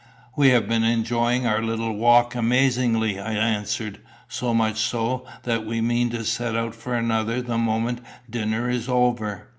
"We 0.35 0.47
have 0.49 0.67
been 0.67 0.83
enjoying 0.83 1.45
our 1.45 1.61
little 1.61 1.91
walk 1.95 2.33
amazingly," 2.33 3.19
I 3.19 3.33
answered. 3.33 3.99
"So 4.27 4.51
much 4.51 4.77
so, 4.79 5.27
that 5.43 5.63
we 5.63 5.79
mean 5.79 6.09
to 6.09 6.25
set 6.25 6.55
out 6.55 6.73
for 6.73 6.95
another 6.95 7.39
the 7.39 7.59
moment 7.59 8.01
dinner 8.27 8.67
is 8.67 8.89
over." 8.89 9.49